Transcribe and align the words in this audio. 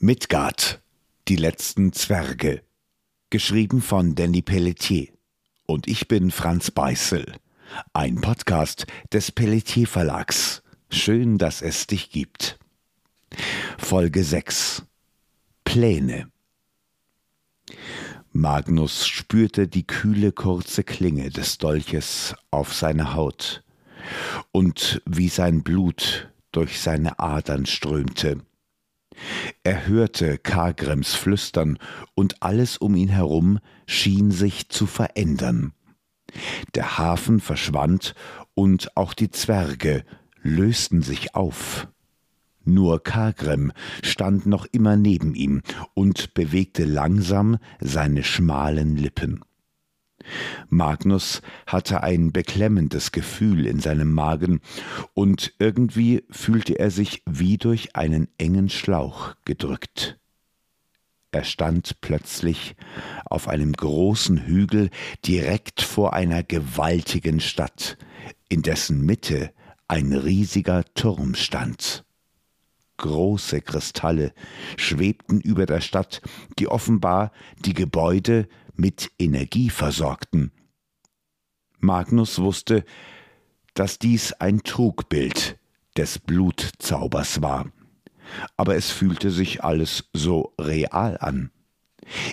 Midgard, 0.00 0.80
die 1.26 1.34
letzten 1.34 1.92
Zwerge. 1.92 2.62
Geschrieben 3.30 3.82
von 3.82 4.14
Danny 4.14 4.42
Pelletier. 4.42 5.08
Und 5.66 5.88
ich 5.88 6.06
bin 6.06 6.30
Franz 6.30 6.70
Beißel. 6.70 7.34
Ein 7.94 8.20
Podcast 8.20 8.86
des 9.12 9.32
Pelletier 9.32 9.88
Verlags. 9.88 10.62
Schön, 10.88 11.36
dass 11.36 11.62
es 11.62 11.88
dich 11.88 12.10
gibt. 12.10 12.60
Folge 13.76 14.22
6. 14.22 14.84
Pläne. 15.64 16.30
Magnus 18.30 19.04
spürte 19.04 19.66
die 19.66 19.84
kühle 19.84 20.30
kurze 20.30 20.84
Klinge 20.84 21.30
des 21.30 21.58
Dolches 21.58 22.36
auf 22.52 22.72
seiner 22.72 23.14
Haut 23.14 23.64
und 24.52 25.02
wie 25.06 25.28
sein 25.28 25.64
Blut 25.64 26.32
durch 26.52 26.78
seine 26.78 27.18
Adern 27.18 27.66
strömte. 27.66 28.44
Er 29.64 29.86
hörte 29.86 30.38
Kargrems 30.38 31.14
flüstern, 31.14 31.78
und 32.14 32.42
alles 32.42 32.76
um 32.76 32.94
ihn 32.94 33.08
herum 33.08 33.58
schien 33.86 34.30
sich 34.30 34.68
zu 34.68 34.86
verändern. 34.86 35.72
Der 36.74 36.98
Hafen 36.98 37.40
verschwand, 37.40 38.14
und 38.54 38.96
auch 38.96 39.14
die 39.14 39.30
Zwerge 39.30 40.04
lösten 40.42 41.02
sich 41.02 41.34
auf. 41.34 41.88
Nur 42.64 43.02
Kargrem 43.02 43.72
stand 44.02 44.46
noch 44.46 44.66
immer 44.72 44.96
neben 44.96 45.34
ihm 45.34 45.62
und 45.94 46.34
bewegte 46.34 46.84
langsam 46.84 47.58
seine 47.80 48.22
schmalen 48.22 48.96
Lippen. 48.96 49.42
Magnus 50.68 51.42
hatte 51.66 52.02
ein 52.02 52.32
beklemmendes 52.32 53.12
Gefühl 53.12 53.66
in 53.66 53.80
seinem 53.80 54.12
Magen, 54.12 54.60
und 55.14 55.54
irgendwie 55.58 56.24
fühlte 56.30 56.78
er 56.78 56.90
sich 56.90 57.22
wie 57.26 57.56
durch 57.56 57.96
einen 57.96 58.28
engen 58.38 58.68
Schlauch 58.68 59.34
gedrückt. 59.44 60.18
Er 61.30 61.44
stand 61.44 62.00
plötzlich 62.00 62.74
auf 63.26 63.48
einem 63.48 63.72
großen 63.72 64.46
Hügel 64.46 64.90
direkt 65.26 65.82
vor 65.82 66.14
einer 66.14 66.42
gewaltigen 66.42 67.40
Stadt, 67.40 67.98
in 68.48 68.62
dessen 68.62 69.04
Mitte 69.04 69.52
ein 69.88 70.12
riesiger 70.12 70.84
Turm 70.94 71.34
stand. 71.34 72.04
Große 72.96 73.60
Kristalle 73.60 74.32
schwebten 74.76 75.40
über 75.40 75.66
der 75.66 75.80
Stadt, 75.80 76.20
die 76.58 76.66
offenbar 76.66 77.30
die 77.64 77.74
Gebäude 77.74 78.48
mit 78.78 79.10
Energie 79.18 79.68
versorgten. 79.68 80.52
Magnus 81.80 82.38
wusste, 82.38 82.84
dass 83.74 83.98
dies 83.98 84.32
ein 84.32 84.62
Trugbild 84.62 85.58
des 85.96 86.18
Blutzaubers 86.18 87.42
war, 87.42 87.70
aber 88.56 88.76
es 88.76 88.90
fühlte 88.90 89.30
sich 89.30 89.62
alles 89.62 90.08
so 90.12 90.54
real 90.58 91.18
an. 91.18 91.50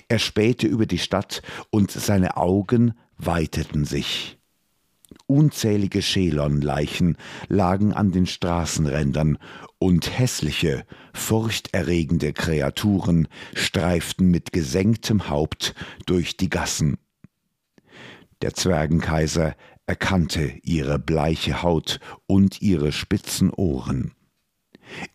Er 0.08 0.18
spähte 0.18 0.66
über 0.66 0.86
die 0.86 0.98
Stadt 0.98 1.42
und 1.70 1.90
seine 1.90 2.36
Augen 2.36 2.94
weiteten 3.18 3.84
sich. 3.84 4.38
Unzählige 5.26 6.02
Schelonleichen 6.02 7.16
lagen 7.48 7.92
an 7.92 8.12
den 8.12 8.26
Straßenrändern 8.26 9.38
und 9.78 10.18
hässliche, 10.18 10.84
furchterregende 11.12 12.32
Kreaturen 12.32 13.28
streiften 13.54 14.30
mit 14.30 14.52
gesenktem 14.52 15.28
Haupt 15.28 15.74
durch 16.06 16.36
die 16.36 16.50
Gassen. 16.50 16.98
Der 18.42 18.54
Zwergenkaiser 18.54 19.54
erkannte 19.86 20.52
ihre 20.62 20.98
bleiche 20.98 21.62
Haut 21.62 22.00
und 22.26 22.60
ihre 22.60 22.92
spitzen 22.92 23.50
Ohren. 23.50 24.12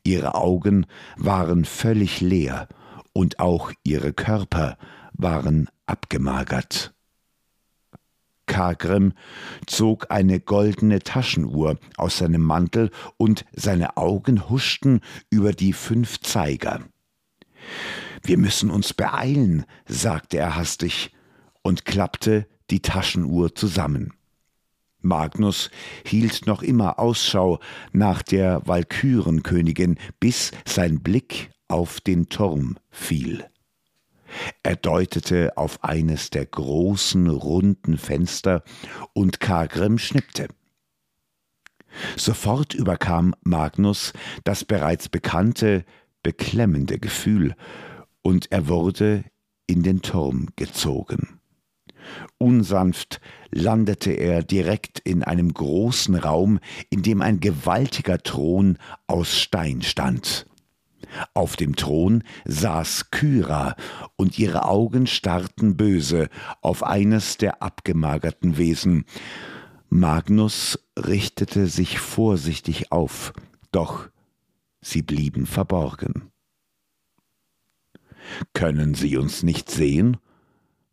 Ihre 0.04 0.36
Augen 0.36 0.86
waren 1.18 1.66
völlig 1.66 2.22
leer 2.22 2.68
und 3.14 3.40
auch 3.40 3.72
ihre 3.84 4.14
Körper 4.14 4.78
waren 5.14 5.70
abgemagert. 5.86 6.94
Kagrim 8.46 9.14
zog 9.66 10.08
eine 10.10 10.40
goldene 10.40 11.00
Taschenuhr 11.00 11.78
aus 11.98 12.18
seinem 12.18 12.42
Mantel 12.42 12.92
und 13.18 13.46
seine 13.54 13.98
Augen 13.98 14.50
huschten 14.50 15.02
über 15.30 15.54
die 15.54 15.74
fünf 15.74 16.20
Zeiger. 16.20 16.82
Wir 18.24 18.38
müssen 18.38 18.70
uns 18.70 18.94
beeilen, 18.94 19.66
sagte 19.88 20.38
er 20.38 20.56
hastig 20.56 21.12
und 21.62 21.86
klappte 21.86 22.48
die 22.70 22.82
Taschenuhr 22.82 23.56
zusammen. 23.56 24.14
Magnus 25.02 25.72
hielt 26.06 26.46
noch 26.46 26.62
immer 26.62 27.00
Ausschau 27.00 27.60
nach 27.92 28.22
der 28.22 28.62
Walkürenkönigin, 28.68 29.98
bis 30.20 30.52
sein 30.66 31.02
Blick 31.02 31.50
auf 31.68 32.02
den 32.02 32.30
Turm 32.30 32.78
fiel. 32.92 33.46
Er 34.64 34.76
deutete 34.76 35.58
auf 35.58 35.84
eines 35.84 36.30
der 36.30 36.46
großen, 36.46 37.30
runden 37.30 37.98
Fenster, 37.98 38.64
und 39.14 39.40
Kargrim 39.40 39.98
schnippte. 39.98 40.48
Sofort 42.16 42.74
überkam 42.74 43.36
Magnus 43.44 44.14
das 44.44 44.64
bereits 44.64 45.10
bekannte, 45.10 45.86
beklemmende 46.24 47.00
Gefühl, 47.00 47.56
und 48.22 48.52
er 48.52 48.68
wurde 48.68 49.24
in 49.68 49.84
den 49.84 50.02
Turm 50.02 50.48
gezogen. 50.56 51.40
Unsanft 52.38 53.22
landete 53.52 54.12
er 54.12 54.44
direkt 54.44 55.00
in 55.00 55.24
einem 55.24 55.54
großen 55.54 56.16
Raum, 56.16 56.60
in 56.90 57.04
dem 57.04 57.22
ein 57.22 57.40
gewaltiger 57.40 58.18
Thron 58.18 58.78
aus 59.08 59.38
Stein 59.38 59.82
stand. 59.82 60.46
Auf 61.34 61.56
dem 61.56 61.76
Thron 61.76 62.24
saß 62.46 63.12
Kyra, 63.12 63.76
und 64.16 64.38
ihre 64.40 64.66
Augen 64.66 65.08
starrten 65.08 65.78
böse 65.78 66.30
auf 66.62 66.84
eines 66.84 67.38
der 67.38 67.62
abgemagerten 67.62 68.58
Wesen. 68.58 69.06
Magnus 69.90 70.80
richtete 70.98 71.68
sich 71.68 72.00
vorsichtig 72.00 72.92
auf, 72.92 73.34
doch 73.72 74.10
sie 74.82 75.02
blieben 75.02 75.46
verborgen. 75.46 76.32
Können 78.54 78.94
Sie 78.94 79.18
uns 79.18 79.44
nicht 79.44 79.70
sehen? 79.70 80.18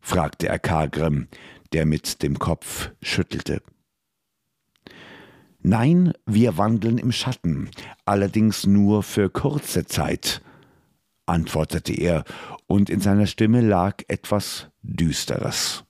fragte 0.01 0.47
er 0.47 0.59
Kargrim, 0.59 1.27
der 1.73 1.85
mit 1.85 2.23
dem 2.23 2.39
Kopf 2.39 2.91
schüttelte. 3.01 3.61
Nein, 5.61 6.13
wir 6.25 6.57
wandeln 6.57 6.97
im 6.97 7.11
Schatten, 7.11 7.69
allerdings 8.05 8.65
nur 8.65 9.03
für 9.03 9.29
kurze 9.29 9.85
Zeit, 9.85 10.41
antwortete 11.25 11.93
er, 11.93 12.23
und 12.65 12.89
in 12.89 13.01
seiner 13.01 13.27
Stimme 13.27 13.61
lag 13.61 14.03
etwas 14.07 14.67
Düsteres. 14.83 15.83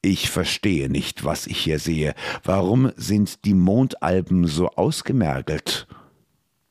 Ich 0.00 0.30
verstehe 0.30 0.88
nicht, 0.88 1.24
was 1.24 1.46
ich 1.46 1.58
hier 1.58 1.78
sehe. 1.78 2.14
Warum 2.42 2.92
sind 2.96 3.44
die 3.44 3.54
Mondalben 3.54 4.46
so 4.46 4.68
ausgemergelt? 4.70 5.86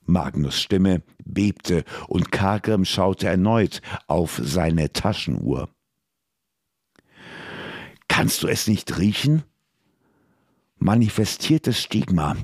Magnus 0.05 0.61
Stimme 0.61 1.01
bebte 1.23 1.83
und 2.07 2.31
Kagrim 2.31 2.85
schaute 2.85 3.27
erneut 3.27 3.81
auf 4.07 4.39
seine 4.43 4.93
Taschenuhr. 4.93 5.69
Kannst 8.07 8.43
du 8.43 8.47
es 8.47 8.67
nicht 8.67 8.99
riechen? 8.99 9.43
Manifestiertes 10.83 11.81
Stigma. 11.81 12.35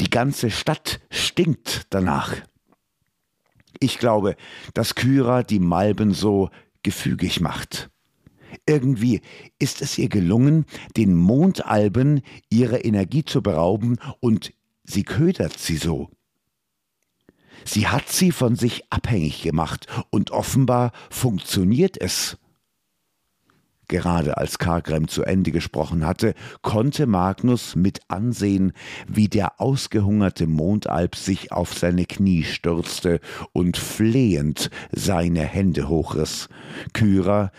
Die 0.00 0.10
ganze 0.10 0.50
Stadt 0.50 1.00
stinkt 1.10 1.86
danach. 1.90 2.34
Ich 3.80 3.98
glaube, 3.98 4.36
dass 4.74 4.94
Kyra 4.94 5.42
die 5.42 5.58
Malben 5.58 6.12
so 6.12 6.50
gefügig 6.82 7.40
macht. 7.40 7.90
Irgendwie 8.66 9.20
ist 9.58 9.82
es 9.82 9.98
ihr 9.98 10.08
gelungen, 10.08 10.66
den 10.96 11.14
Mondalben 11.14 12.22
ihre 12.48 12.78
Energie 12.78 13.24
zu 13.24 13.42
berauben 13.42 13.98
und 14.20 14.52
sie 14.84 15.02
ködert 15.02 15.58
sie 15.58 15.76
so. 15.76 16.10
Sie 17.64 17.88
hat 17.88 18.08
sie 18.08 18.32
von 18.32 18.56
sich 18.56 18.84
abhängig 18.90 19.42
gemacht 19.42 19.86
und 20.10 20.30
offenbar 20.30 20.92
funktioniert 21.10 22.00
es. 22.00 22.38
Gerade 23.90 24.36
als 24.36 24.58
Kargrem 24.58 25.08
zu 25.08 25.24
Ende 25.24 25.50
gesprochen 25.50 26.06
hatte, 26.06 26.34
konnte 26.62 27.08
Magnus 27.08 27.74
mit 27.74 27.98
ansehen, 28.06 28.72
wie 29.08 29.26
der 29.26 29.60
ausgehungerte 29.60 30.46
Mondalb 30.46 31.16
sich 31.16 31.50
auf 31.50 31.74
seine 31.74 32.04
Knie 32.04 32.44
stürzte 32.44 33.18
und 33.52 33.76
flehend 33.76 34.70
seine 34.92 35.40
Hände 35.40 35.88
hochriss. 35.88 36.48
Kyra 36.92 37.50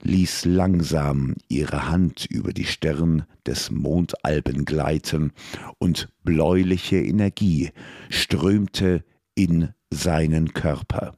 ließ 0.00 0.46
langsam 0.46 1.34
ihre 1.48 1.86
Hand 1.90 2.24
über 2.30 2.54
die 2.54 2.64
Stirn 2.64 3.24
des 3.44 3.70
Mondalben 3.70 4.64
gleiten, 4.64 5.32
und 5.76 6.08
bläuliche 6.22 6.96
Energie 6.96 7.72
strömte 8.08 9.04
in 9.34 9.74
seinen 9.90 10.54
Körper. 10.54 11.12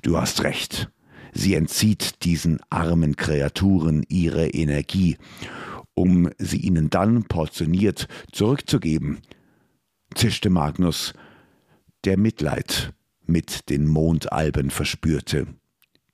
Du 0.00 0.16
hast 0.16 0.44
recht, 0.44 0.90
Sie 1.32 1.54
entzieht 1.54 2.24
diesen 2.24 2.60
armen 2.70 3.16
Kreaturen 3.16 4.04
ihre 4.08 4.48
Energie, 4.48 5.16
um 5.94 6.30
sie 6.38 6.58
ihnen 6.58 6.90
dann 6.90 7.24
portioniert 7.24 8.08
zurückzugeben, 8.32 9.18
zischte 10.14 10.50
Magnus. 10.50 11.14
der 12.04 12.16
Mitleid 12.16 12.94
mit 13.26 13.68
den 13.68 13.86
Mondalben 13.86 14.70
verspürte. 14.70 15.46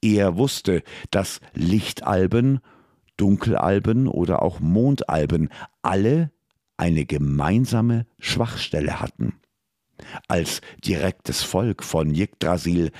Er 0.02 0.36
wusste, 0.36 0.82
dass 1.10 1.40
Lichtalben, 1.54 2.60
Dunkelalben 3.16 4.08
oder 4.08 4.42
auch 4.42 4.60
Mondalben 4.60 5.48
alle 5.82 6.30
eine 6.76 7.06
gemeinsame 7.06 8.06
Schwachstelle 8.18 9.00
hatten. 9.00 9.34
Als 10.28 10.60
direktes 10.84 11.42
Volk 11.42 11.82
von 11.82 12.14
Yggdrasil 12.14 12.90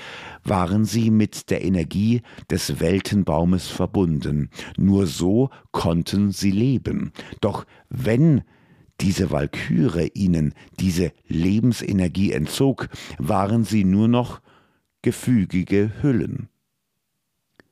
waren 0.43 0.85
sie 0.85 1.11
mit 1.11 1.49
der 1.49 1.63
Energie 1.63 2.21
des 2.49 2.79
Weltenbaumes 2.79 3.67
verbunden. 3.67 4.49
Nur 4.77 5.07
so 5.07 5.49
konnten 5.71 6.31
sie 6.31 6.51
leben. 6.51 7.11
Doch 7.41 7.65
wenn 7.89 8.43
diese 8.99 9.29
Walküre 9.31 10.07
ihnen 10.07 10.53
diese 10.79 11.11
Lebensenergie 11.27 12.31
entzog, 12.31 12.89
waren 13.19 13.63
sie 13.63 13.83
nur 13.83 14.07
noch 14.07 14.41
gefügige 15.01 15.91
Hüllen. 16.01 16.49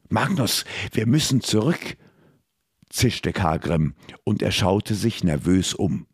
Magnus, 0.10 0.66
wir 0.92 1.08
müssen 1.08 1.42
zurück, 1.42 1.98
zischte 2.90 3.34
Kagrem, 3.34 3.96
und 4.24 4.44
er 4.44 4.52
schaute 4.52 4.94
sich 4.94 5.24
nervös 5.24 5.74
um. 5.74 6.06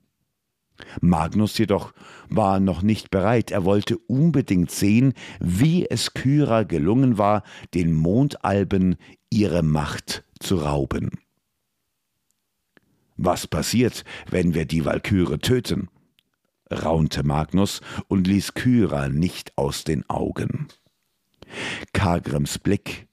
Magnus 1.02 1.58
jedoch 1.58 1.94
war 2.30 2.60
noch 2.60 2.82
nicht 2.82 3.12
bereit, 3.12 3.52
er 3.52 3.66
wollte 3.66 3.98
unbedingt 3.98 4.72
sehen, 4.72 5.14
wie 5.40 5.86
es 5.90 6.14
Kyra 6.14 6.64
gelungen 6.64 7.18
war, 7.18 7.44
den 7.74 7.94
Mondalben 7.94 8.96
ihre 9.30 9.64
Macht 9.64 10.24
zu 10.40 10.58
rauben. 10.58 11.12
Was 13.18 13.48
passiert, 13.48 14.04
wenn 14.30 14.54
wir 14.54 14.66
die 14.66 14.86
Walküre 14.86 15.40
töten? 15.40 15.90
raunte 16.72 17.24
Magnus 17.24 17.82
und 18.08 18.28
ließ 18.28 18.54
Kyra 18.54 19.10
nicht 19.10 19.58
aus 19.58 19.84
den 19.84 20.10
Augen. 20.10 20.68
Kagrems 21.94 22.60
Blick 22.60 23.08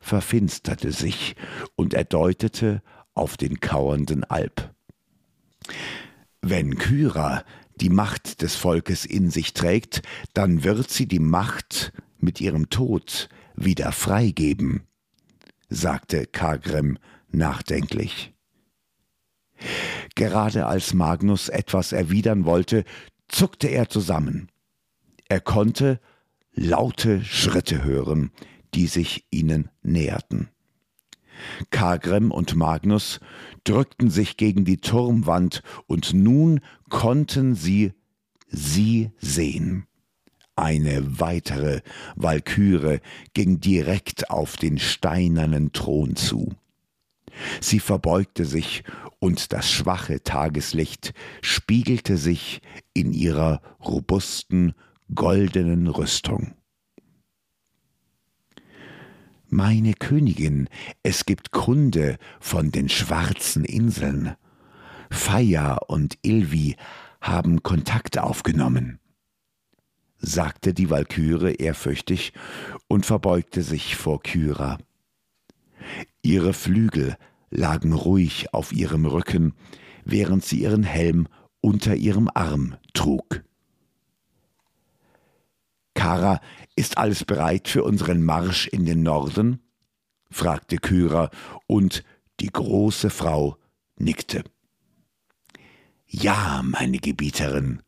verfinsterte 0.00 0.92
sich 0.92 1.36
und 1.76 1.94
er 1.94 2.04
deutete 2.04 2.82
auf 3.14 3.36
den 3.36 3.60
kauernden 3.60 4.24
Alp. 4.24 4.74
Wenn 6.44 6.76
Kyra 6.76 7.44
die 7.80 7.88
Macht 7.88 8.42
des 8.42 8.56
Volkes 8.56 9.04
in 9.04 9.30
sich 9.30 9.54
trägt, 9.54 10.02
dann 10.34 10.64
wird 10.64 10.90
sie 10.90 11.06
die 11.06 11.20
Macht 11.20 11.92
mit 12.18 12.40
ihrem 12.40 12.68
Tod 12.68 13.28
wieder 13.54 13.92
freigeben, 13.92 14.82
sagte 15.68 16.26
Kagrem 16.26 16.98
nachdenklich. 17.30 18.34
Gerade 20.16 20.66
als 20.66 20.94
Magnus 20.94 21.48
etwas 21.48 21.92
erwidern 21.92 22.44
wollte, 22.44 22.84
zuckte 23.28 23.68
er 23.68 23.88
zusammen. 23.88 24.50
Er 25.28 25.40
konnte 25.40 26.00
laute 26.52 27.24
Schritte 27.24 27.84
hören, 27.84 28.32
die 28.74 28.88
sich 28.88 29.26
ihnen 29.30 29.70
näherten. 29.82 30.51
Kagrem 31.70 32.30
und 32.30 32.54
Magnus 32.54 33.20
drückten 33.64 34.10
sich 34.10 34.36
gegen 34.36 34.64
die 34.64 34.78
Turmwand, 34.78 35.62
und 35.86 36.14
nun 36.14 36.60
konnten 36.88 37.54
sie 37.54 37.92
sie 38.48 39.10
sehen. 39.18 39.86
Eine 40.54 41.18
weitere 41.18 41.80
Walküre 42.14 43.00
ging 43.32 43.60
direkt 43.60 44.30
auf 44.30 44.56
den 44.56 44.78
steinernen 44.78 45.72
Thron 45.72 46.14
zu. 46.14 46.54
Sie 47.60 47.80
verbeugte 47.80 48.44
sich, 48.44 48.84
und 49.18 49.52
das 49.52 49.70
schwache 49.70 50.22
Tageslicht 50.22 51.14
spiegelte 51.40 52.16
sich 52.18 52.60
in 52.92 53.12
ihrer 53.12 53.62
robusten, 53.84 54.74
goldenen 55.14 55.86
Rüstung. 55.86 56.54
Meine 59.54 59.92
Königin, 59.92 60.66
es 61.02 61.26
gibt 61.26 61.50
Kunde 61.50 62.16
von 62.40 62.72
den 62.72 62.88
schwarzen 62.88 63.66
Inseln. 63.66 64.34
Faya 65.10 65.74
und 65.74 66.16
Ilvi 66.22 66.76
haben 67.20 67.62
Kontakt 67.62 68.16
aufgenommen, 68.16 68.98
sagte 70.16 70.72
die 70.72 70.88
Walküre 70.88 71.52
ehrfürchtig 71.52 72.32
und 72.88 73.04
verbeugte 73.04 73.60
sich 73.60 73.94
vor 73.94 74.22
Kyra. 74.22 74.78
Ihre 76.22 76.54
Flügel 76.54 77.18
lagen 77.50 77.92
ruhig 77.92 78.54
auf 78.54 78.72
ihrem 78.72 79.04
Rücken, 79.04 79.52
während 80.06 80.46
sie 80.46 80.62
ihren 80.62 80.82
Helm 80.82 81.28
unter 81.60 81.94
ihrem 81.94 82.30
Arm 82.32 82.76
trug. 82.94 83.44
Kara, 86.02 86.40
ist 86.74 86.98
alles 86.98 87.24
bereit 87.24 87.68
für 87.68 87.84
unseren 87.84 88.24
Marsch 88.24 88.66
in 88.66 88.84
den 88.86 89.04
Norden? 89.04 89.60
fragte 90.32 90.78
Kyra, 90.78 91.30
und 91.68 92.02
die 92.40 92.48
große 92.48 93.08
Frau 93.08 93.56
nickte. 93.94 94.42
Ja, 96.08 96.60
meine 96.64 96.98
Gebieterin, 96.98 97.82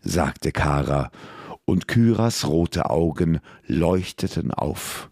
sagte 0.00 0.52
Kara, 0.52 1.10
und 1.66 1.86
Kyras 1.86 2.46
rote 2.46 2.88
Augen 2.88 3.40
leuchteten 3.66 4.52
auf. 4.52 5.10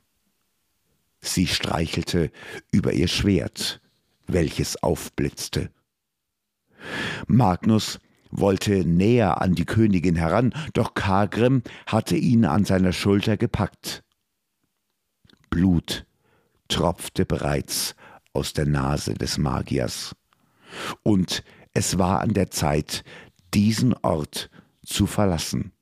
Sie 1.21 1.49
streichelte 1.49 2.31
über 2.73 2.95
ihr 2.95 3.09
Schwert, 3.09 3.83
welches 4.27 4.83
aufblitzte. 4.83 5.71
Magnus 7.27 8.01
wollte 8.31 8.85
näher 8.85 9.41
an 9.41 9.55
die 9.55 9.65
Königin 9.65 10.17
heran, 10.17 10.55
doch 10.73 10.95
Kagrim 10.95 11.63
hatte 11.87 12.17
ihn 12.17 12.45
an 12.45 12.65
seiner 12.65 12.93
Schulter 12.93 13.37
gepackt. 13.37 14.05
Blut 15.51 16.07
tropfte 16.69 17.25
bereits 17.25 17.95
aus 18.33 18.53
der 18.53 18.67
Nase 18.67 19.15
des 19.15 19.39
Magiers. 19.39 20.15
Und 21.03 21.43
es 21.73 21.99
war 21.99 22.21
an 22.21 22.35
der 22.35 22.51
Zeit, 22.51 23.05
diesen 23.55 23.95
Ort 23.95 24.51
zu 24.85 25.07
verlassen. 25.07 25.73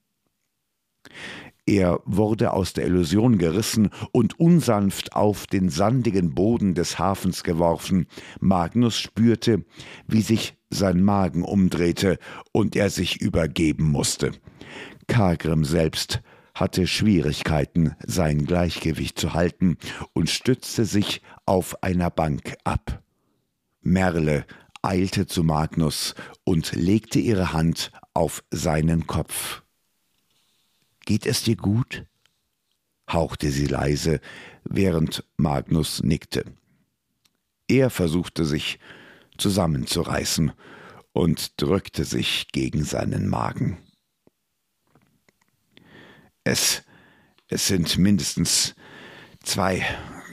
Er 1.68 2.00
wurde 2.04 2.52
aus 2.52 2.74
der 2.74 2.86
Illusion 2.86 3.38
gerissen 3.38 3.90
und 4.12 4.38
unsanft 4.38 5.16
auf 5.16 5.48
den 5.48 5.68
sandigen 5.68 6.32
Boden 6.32 6.74
des 6.74 7.00
Hafens 7.00 7.42
geworfen. 7.42 8.06
Magnus 8.38 8.96
spürte, 8.96 9.64
wie 10.06 10.22
sich 10.22 10.55
sein 10.70 11.02
Magen 11.02 11.42
umdrehte 11.42 12.18
und 12.52 12.76
er 12.76 12.90
sich 12.90 13.20
übergeben 13.20 13.84
musste. 13.84 14.32
Kargrim 15.06 15.64
selbst 15.64 16.22
hatte 16.54 16.86
Schwierigkeiten, 16.86 17.94
sein 18.04 18.44
Gleichgewicht 18.44 19.18
zu 19.18 19.34
halten 19.34 19.76
und 20.14 20.30
stützte 20.30 20.84
sich 20.84 21.22
auf 21.44 21.82
einer 21.82 22.10
Bank 22.10 22.56
ab. 22.64 23.02
Merle 23.82 24.46
eilte 24.82 25.26
zu 25.26 25.44
Magnus 25.44 26.14
und 26.44 26.72
legte 26.74 27.18
ihre 27.18 27.52
Hand 27.52 27.92
auf 28.14 28.42
seinen 28.50 29.06
Kopf. 29.06 29.62
Geht 31.04 31.26
es 31.26 31.42
dir 31.42 31.56
gut? 31.56 32.06
hauchte 33.10 33.50
sie 33.50 33.66
leise, 33.66 34.20
während 34.64 35.24
Magnus 35.36 36.02
nickte. 36.02 36.44
Er 37.68 37.90
versuchte 37.90 38.44
sich 38.44 38.80
zusammenzureißen 39.38 40.52
und 41.12 41.60
drückte 41.60 42.04
sich 42.04 42.48
gegen 42.52 42.84
seinen 42.84 43.28
Magen. 43.28 43.78
Es, 46.44 46.82
es 47.48 47.66
sind 47.66 47.96
mindestens 47.98 48.74
zwei, 49.42 49.84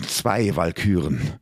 zwei 0.08 0.56
Walküren, 0.56 1.40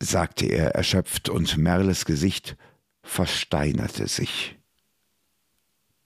sagte 0.00 0.46
er 0.46 0.74
erschöpft, 0.74 1.28
und 1.28 1.56
Merles 1.56 2.04
Gesicht 2.04 2.56
versteinerte 3.02 4.06
sich. 4.06 4.56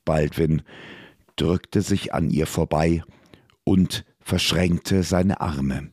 Baldwin 0.04 0.62
drückte 1.36 1.82
sich 1.82 2.14
an 2.14 2.30
ihr 2.30 2.46
vorbei 2.46 3.04
und 3.64 4.04
verschränkte 4.20 5.02
seine 5.02 5.40
Arme. 5.40 5.92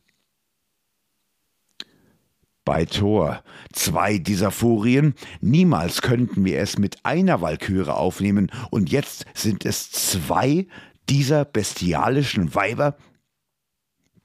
Bei 2.66 2.84
Thor, 2.84 3.44
zwei 3.72 4.18
dieser 4.18 4.50
Furien, 4.50 5.14
niemals 5.40 6.02
könnten 6.02 6.44
wir 6.44 6.58
es 6.58 6.78
mit 6.78 6.96
einer 7.04 7.40
Walküre 7.40 7.94
aufnehmen, 7.94 8.50
und 8.72 8.90
jetzt 8.90 9.24
sind 9.34 9.64
es 9.64 9.92
zwei 9.92 10.66
dieser 11.08 11.44
bestialischen 11.44 12.56
Weiber? 12.56 12.96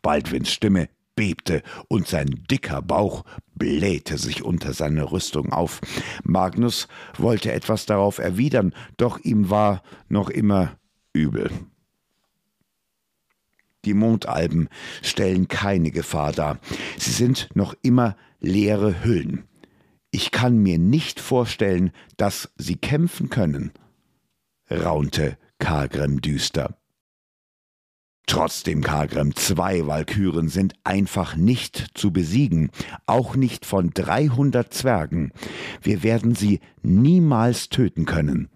Baldwins 0.02 0.52
Stimme 0.52 0.90
bebte 1.16 1.62
und 1.88 2.08
sein 2.08 2.44
dicker 2.50 2.82
Bauch 2.82 3.26
blähte 3.54 4.18
sich 4.18 4.44
unter 4.44 4.74
seiner 4.74 5.12
Rüstung 5.12 5.54
auf. 5.54 5.80
Magnus 6.24 6.88
wollte 7.20 7.52
etwas 7.52 7.86
darauf 7.86 8.18
erwidern, 8.18 8.74
doch 8.98 9.20
ihm 9.20 9.52
war 9.52 9.84
noch 10.10 10.32
immer 10.32 10.80
übel. 11.14 11.52
Die 13.86 13.94
Mondalben 13.94 14.68
stellen 15.04 15.48
keine 15.48 15.92
Gefahr 15.92 16.32
dar. 16.32 16.60
Sie 16.98 17.12
sind 17.12 17.50
noch 17.54 17.76
immer 17.84 18.16
leere 18.42 19.04
Hüllen. 19.04 19.46
Ich 20.12 20.32
kann 20.32 20.58
mir 20.58 20.78
nicht 20.78 21.22
vorstellen, 21.22 21.92
dass 22.18 22.52
sie 22.58 22.76
kämpfen 22.76 23.30
können, 23.30 23.72
raunte 24.70 25.38
Kargrim 25.60 26.20
düster. 26.20 26.78
Trotzdem, 28.28 28.82
Kargrim, 28.82 29.36
zwei 29.36 29.88
Walküren 29.88 30.48
sind 30.48 30.74
einfach 30.84 31.36
nicht 31.36 31.92
zu 31.94 32.12
besiegen, 32.12 32.70
auch 33.06 33.36
nicht 33.36 33.66
von 33.66 33.92
300 33.92 34.74
Zwergen. 34.74 35.32
Wir 35.82 36.04
werden 36.04 36.36
sie 36.36 36.60
niemals 36.82 37.70
töten 37.70 38.06
können 38.06 38.50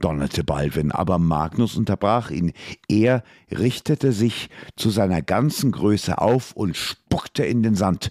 donnerte 0.00 0.44
Balvin, 0.44 0.92
aber 0.92 1.18
Magnus 1.18 1.76
unterbrach 1.76 2.30
ihn. 2.30 2.52
Er 2.88 3.22
richtete 3.50 4.12
sich 4.12 4.48
zu 4.76 4.90
seiner 4.90 5.22
ganzen 5.22 5.72
Größe 5.72 6.18
auf 6.18 6.52
und 6.52 6.76
spuckte 6.76 7.44
in 7.44 7.62
den 7.62 7.74
Sand. 7.74 8.10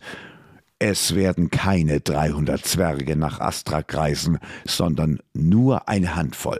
Es 0.79 1.15
werden 1.15 1.49
keine 1.49 2.01
dreihundert 2.01 2.63
Zwerge 2.63 3.15
nach 3.15 3.39
Astrak 3.39 3.95
reisen, 3.95 4.37
sondern 4.63 5.19
nur 5.33 5.89
eine 5.89 6.15
Handvoll. 6.15 6.59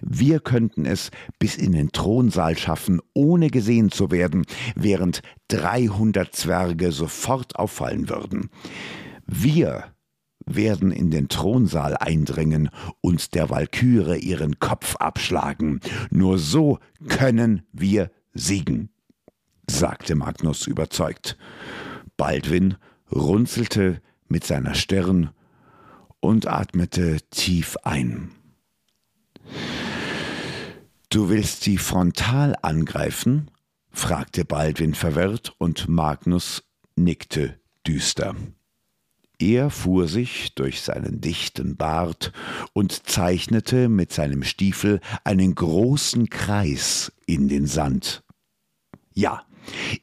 Wir 0.00 0.38
könnten 0.38 0.86
es 0.86 1.10
bis 1.40 1.56
in 1.56 1.72
den 1.72 1.90
Thronsaal 1.90 2.56
schaffen, 2.56 3.00
ohne 3.14 3.50
gesehen 3.50 3.90
zu 3.90 4.12
werden, 4.12 4.46
während 4.76 5.22
dreihundert 5.48 6.36
Zwerge 6.36 6.92
sofort 6.92 7.56
auffallen 7.56 8.08
würden. 8.08 8.50
Wir 9.26 9.86
werden 10.46 10.92
in 10.92 11.10
den 11.10 11.28
Thronsaal 11.28 11.96
eindringen 11.96 12.70
und 13.00 13.34
der 13.34 13.50
Walküre 13.50 14.18
ihren 14.18 14.60
Kopf 14.60 14.94
abschlagen. 14.96 15.80
Nur 16.10 16.38
so 16.38 16.78
können 17.08 17.62
wir 17.72 18.12
siegen, 18.34 18.90
sagte 19.68 20.14
Magnus 20.14 20.68
überzeugt. 20.68 21.36
Baldwin 22.16 22.76
runzelte 23.10 24.00
mit 24.28 24.44
seiner 24.44 24.74
Stirn 24.74 25.30
und 26.20 26.46
atmete 26.46 27.18
tief 27.30 27.76
ein. 27.84 28.30
Du 31.10 31.30
willst 31.30 31.62
sie 31.62 31.78
frontal 31.78 32.54
angreifen? 32.62 33.50
fragte 33.90 34.44
Baldwin 34.44 34.94
verwirrt, 34.94 35.54
und 35.58 35.88
Magnus 35.88 36.62
nickte 36.96 37.58
düster. 37.86 38.36
Er 39.40 39.70
fuhr 39.70 40.08
sich 40.08 40.54
durch 40.54 40.82
seinen 40.82 41.20
dichten 41.20 41.76
Bart 41.76 42.32
und 42.72 43.06
zeichnete 43.08 43.88
mit 43.88 44.12
seinem 44.12 44.42
Stiefel 44.42 45.00
einen 45.24 45.54
großen 45.54 46.28
Kreis 46.28 47.12
in 47.24 47.48
den 47.48 47.66
Sand. 47.66 48.24
Ja, 49.14 49.44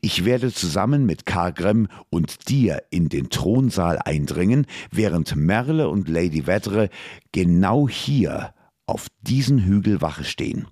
ich 0.02 0.26
werde 0.26 0.52
zusammen 0.52 1.06
mit 1.06 1.26
Kargrem 1.26 1.88
und 2.10 2.50
dir 2.50 2.84
in 2.90 3.10
den 3.10 3.30
Thronsaal 3.30 4.00
eindringen, 4.00 4.66
während 4.92 5.36
Merle 5.36 5.90
und 5.90 6.08
Lady 6.08 6.48
Vedre 6.48 6.90
genau 7.32 7.88
hier 7.90 8.54
auf 8.86 9.08
diesen 9.22 9.66
Hügel 9.66 10.02
Wache 10.02 10.24
stehen. 10.24 10.68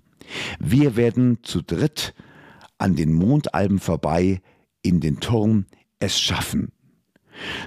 Wir 0.58 0.96
werden 0.96 1.38
zu 1.42 1.62
dritt 1.62 2.14
an 2.78 2.96
den 2.96 3.12
Mondalben 3.12 3.78
vorbei 3.78 4.40
in 4.82 5.00
den 5.00 5.20
Turm 5.20 5.66
es 5.98 6.20
schaffen. 6.20 6.72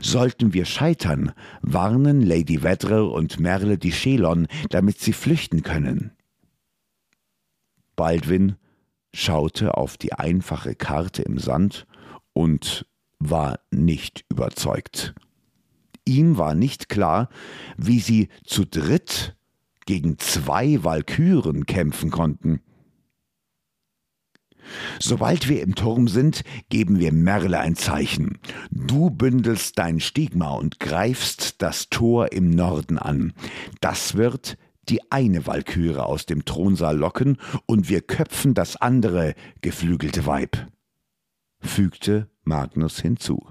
Sollten 0.01 0.53
wir 0.53 0.65
scheitern, 0.65 1.34
warnen 1.62 2.22
Lady 2.22 2.63
Vedre 2.63 3.05
und 3.05 3.39
Merle 3.39 3.77
die 3.77 3.91
Chelon, 3.91 4.48
damit 4.69 5.00
sie 5.00 5.13
flüchten 5.13 5.62
können. 5.62 6.12
Baldwin 7.96 8.55
schaute 9.14 9.76
auf 9.76 9.98
die 9.98 10.14
einfache 10.14 10.76
Karte 10.76 11.24
im 11.24 11.40
Sand 11.40 11.86
und 12.34 12.86
war 13.20 13.60
nicht 13.72 14.26
überzeugt. 14.30 15.16
Ihm 16.06 16.38
war 16.38 16.56
nicht 16.56 16.88
klar, 16.88 17.30
wie 17.78 18.00
sie 18.00 18.30
zu 18.46 18.66
dritt 18.66 19.36
gegen 19.86 20.20
zwei 20.20 20.84
Walküren 20.84 21.66
kämpfen 21.66 22.12
konnten. 22.12 22.62
Sobald 25.00 25.48
wir 25.48 25.62
im 25.62 25.76
Turm 25.76 26.08
sind, 26.08 26.44
geben 26.70 27.00
wir 27.00 27.14
Merle 27.14 27.60
ein 27.60 27.76
Zeichen. 27.76 28.40
Du 28.70 29.10
bündelst 29.10 29.80
dein 29.80 30.00
Stigma 30.00 30.52
und 30.52 30.80
greifst 30.80 31.62
das 31.62 31.90
Tor 31.90 32.32
im 32.32 32.50
Norden 32.50 32.98
an. 32.98 33.34
Das 33.80 34.16
wird 34.16 34.58
die 34.89 35.12
eine 35.12 35.46
Walküre 35.46 36.06
aus 36.06 36.25
dem 36.25 36.46
Thronsaal 36.46 36.98
locken 36.98 37.38
und 37.65 37.89
wir 37.89 38.01
köpfen 38.01 38.53
das 38.53 38.75
andere 38.75 39.36
geflügelte 39.62 40.25
Weib, 40.25 40.67
fügte 41.60 42.29
Magnus 42.44 43.00
hinzu. 43.00 43.46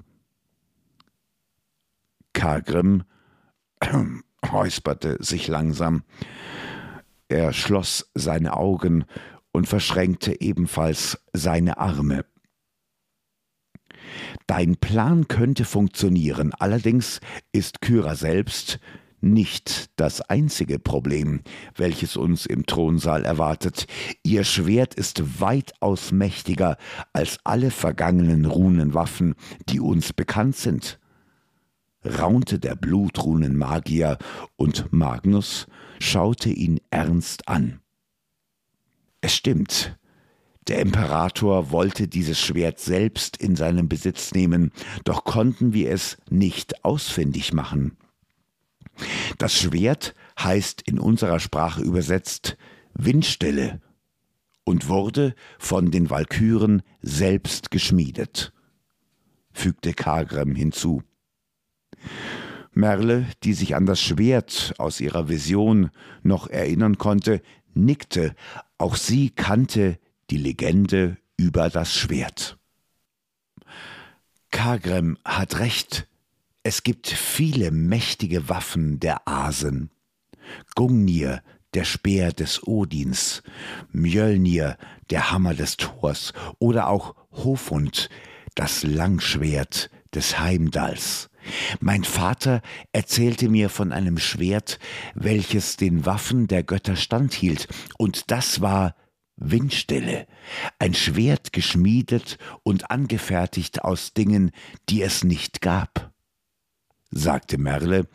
Kargrim 2.33 3.05
räusperte 4.53 5.17
sich 5.21 5.49
langsam. 5.49 6.03
Er 7.29 7.53
schloss 7.53 8.11
seine 8.15 8.57
Augen 8.57 9.05
und 9.53 9.67
verschränkte 9.67 10.41
ebenfalls 10.41 11.19
seine 11.33 11.79
Arme. 11.79 12.25
Dein 14.47 14.77
Plan 14.77 15.29
könnte 15.29 15.65
funktionieren, 15.65 16.53
allerdings 16.53 17.21
ist 17.53 17.81
Kyra 17.81 18.15
selbst 18.15 18.79
nicht 19.21 19.91
das 19.97 20.21
einzige 20.21 20.79
Problem, 20.79 21.41
welches 21.75 22.17
uns 22.17 22.47
im 22.47 22.67
Thronsaal 22.67 23.25
erwartet. 23.25 23.87
Ihr 24.23 24.45
Schwert 24.45 24.95
ist 24.95 25.41
weitaus 25.41 26.13
mächtiger 26.13 26.77
als 27.13 27.39
alle 27.45 27.71
vergangenen 27.71 28.45
Runenwaffen, 28.45 29.35
die 29.69 29.81
uns 29.81 30.13
bekannt 30.13 30.57
sind. 30.57 30.99
raunte 32.05 32.59
der 32.59 32.77
Blutrunenmagier, 32.77 34.19
und 34.57 34.93
Magnus 34.93 35.67
schaute 35.99 36.51
ihn 36.51 36.81
ernst 36.91 37.49
an. 37.49 37.81
Es 39.21 39.35
stimmt. 39.35 39.99
Der 40.69 40.81
Imperator 40.81 41.71
wollte 41.71 42.09
dieses 42.09 42.41
Schwert 42.41 42.81
selbst 42.81 43.37
in 43.37 43.55
seinen 43.55 43.89
Besitz 43.89 44.33
nehmen, 44.33 44.73
doch 45.05 45.25
konnten 45.25 45.73
wir 45.73 45.91
es 45.91 46.17
nicht 46.29 46.85
ausfindig 46.85 47.53
machen. 47.53 47.97
Das 49.39 49.55
Schwert 49.55 50.15
heißt 50.39 50.83
in 50.83 50.99
unserer 50.99 51.41
Sprache 51.41 51.83
übersetzt 51.83 52.57
Windstille 52.95 53.81
und 54.65 54.89
wurde 54.89 55.35
von 55.59 55.91
den 55.91 56.11
Walküren 56.11 56.83
selbst 57.01 57.71
geschmiedet, 57.71 58.53
fügte 59.53 59.95
Kargrem 59.95 60.55
hinzu. 60.55 61.03
Merle, 62.73 63.27
die 63.43 63.55
sich 63.55 63.75
an 63.75 63.87
das 63.87 64.01
Schwert 64.01 64.75
aus 64.79 65.01
ihrer 65.01 65.29
Vision 65.29 65.91
noch 66.23 66.49
erinnern 66.49 66.99
konnte, 66.99 67.41
nickte, 67.75 68.35
auch 68.77 68.97
sie 68.97 69.31
kannte 69.31 69.99
die 70.31 70.37
Legende 70.37 71.17
über 71.37 71.71
das 71.71 71.95
Schwert. 71.95 72.59
Kagrem 74.51 75.17
hat 75.25 75.59
recht, 75.59 76.09
es 76.67 76.83
gibt 76.83 77.07
viele 77.07 77.71
mächtige 77.71 78.49
Waffen 78.49 78.99
der 78.99 79.29
Asen. 79.29 79.93
Gungnir, 80.75 81.41
der 81.75 81.85
Speer 81.85 82.33
des 82.33 82.67
Odins, 82.67 83.45
Mjölnir, 83.93 84.77
der 85.11 85.31
Hammer 85.31 85.55
des 85.55 85.77
Thors 85.77 86.33
oder 86.59 86.89
auch 86.89 87.15
Hofund, 87.31 88.11
das 88.57 88.83
Langschwert 88.83 89.91
des 90.13 90.41
Heimdalls. 90.41 91.31
Mein 91.79 92.03
Vater 92.03 92.63
erzählte 92.91 93.49
mir 93.49 93.69
von 93.69 93.93
einem 93.93 94.19
Schwert, 94.19 94.81
welches 95.15 95.77
den 95.77 96.05
Waffen 96.05 96.49
der 96.49 96.65
Götter 96.65 96.97
standhielt, 96.97 97.69
und 97.97 98.33
das 98.33 98.61
war 98.61 98.97
Windstille, 99.37 100.27
ein 100.81 100.95
Schwert 100.95 101.53
geschmiedet 101.53 102.39
und 102.65 102.91
angefertigt 102.91 103.85
aus 103.85 104.15
Dingen, 104.15 104.51
die 104.89 105.03
es 105.03 105.23
nicht 105.23 105.61
gab, 105.61 106.13
sagte 107.11 107.59
Merle, 107.59 108.09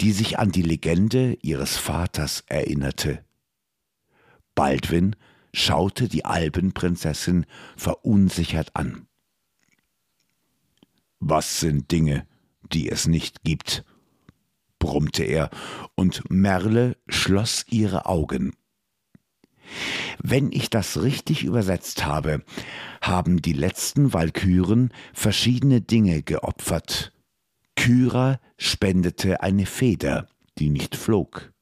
die 0.00 0.12
sich 0.12 0.38
an 0.38 0.50
die 0.50 0.62
Legende 0.62 1.38
ihres 1.42 1.76
Vaters 1.76 2.44
erinnerte. 2.46 3.24
Baldwin 4.54 5.16
schaute 5.54 6.08
die 6.08 6.24
Alpenprinzessin 6.24 7.46
verunsichert 7.76 8.74
an. 8.74 9.06
Was 11.20 11.60
sind 11.60 11.90
Dinge, 11.92 12.26
die 12.72 12.88
es 12.88 13.06
nicht 13.06 13.44
gibt, 13.44 13.84
brummte 14.78 15.22
er, 15.22 15.50
und 15.94 16.28
Merle 16.30 16.96
schloss 17.06 17.64
ihre 17.70 18.06
Augen. 18.06 18.52
Wenn 20.22 20.50
ich 20.52 20.70
das 20.70 21.02
richtig 21.02 21.44
übersetzt 21.44 22.04
habe, 22.04 22.42
haben 23.00 23.40
die 23.40 23.52
letzten 23.52 24.12
Walküren 24.12 24.92
verschiedene 25.14 25.80
Dinge 25.80 26.22
geopfert. 26.22 27.11
Kyra 27.82 28.38
spendete 28.58 29.42
eine 29.42 29.66
Feder, 29.66 30.28
die 30.58 30.70
nicht 30.70 30.94
flog. 30.94 31.52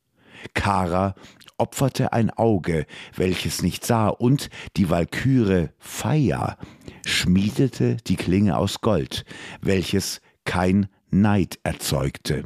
Kara 0.53 1.15
opferte 1.57 2.13
ein 2.13 2.29
Auge, 2.29 2.85
welches 3.17 3.63
nicht 3.63 3.87
sah, 3.87 4.09
und 4.09 4.51
die 4.77 4.91
Walküre 4.91 5.73
Faya 5.79 6.59
schmiedete 7.07 7.97
die 8.07 8.17
Klinge 8.17 8.59
aus 8.59 8.83
Gold, 8.83 9.25
welches 9.63 10.21
kein 10.45 10.89
Neid 11.09 11.59
erzeugte. 11.63 12.45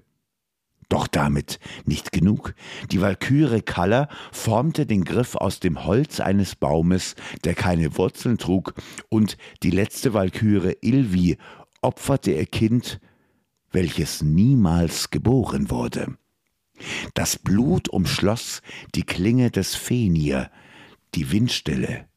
Doch 0.88 1.08
damit 1.08 1.58
nicht 1.84 2.12
genug. 2.12 2.54
Die 2.92 3.00
Walküre 3.00 3.60
Kaller 3.60 4.06
formte 4.30 4.86
den 4.86 5.02
Griff 5.02 5.34
aus 5.34 5.58
dem 5.58 5.84
Holz 5.84 6.20
eines 6.20 6.54
Baumes, 6.54 7.16
der 7.42 7.54
keine 7.56 7.96
Wurzeln 7.98 8.38
trug, 8.38 8.74
und 9.08 9.36
die 9.64 9.72
letzte 9.72 10.14
Walküre 10.14 10.76
Ilvi 10.80 11.38
opferte 11.82 12.30
ihr 12.30 12.46
Kind, 12.46 13.00
welches 13.74 14.22
niemals 14.22 15.10
geboren 15.10 15.70
wurde. 15.70 16.16
Das 17.14 17.38
Blut 17.38 17.88
umschloss 17.88 18.62
die 18.94 19.04
Klinge 19.04 19.50
des 19.50 19.74
Fenir, 19.74 20.50
die 21.14 21.30
Windstille 21.30 22.08